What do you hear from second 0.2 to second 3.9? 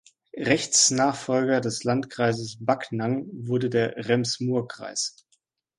Rechtsnachfolger des Landkreises Backnang wurde